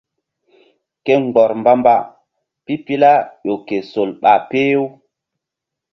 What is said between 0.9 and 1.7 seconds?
Ke mgbɔr